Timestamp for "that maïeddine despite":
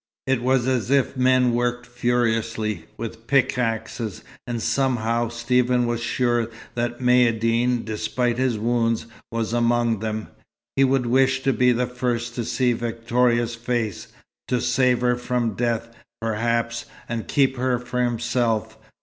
6.73-8.39